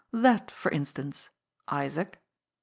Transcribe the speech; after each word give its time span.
"That, 0.11 0.49
for 0.49 0.71
instance 0.71 1.29
Isaac." 1.67 2.17